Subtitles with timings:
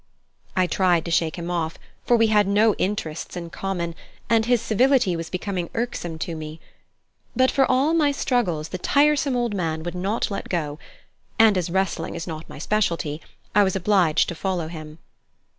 [0.55, 3.93] I tried to shake him off, for we had no interests in common,
[4.31, 6.59] and his civility was becoming irksome to me.
[7.35, 10.79] But for all my struggles the tiresome old man would not let go;
[11.37, 13.21] and, as wrestling is not my speciality,
[13.53, 14.97] I was obliged to follow him.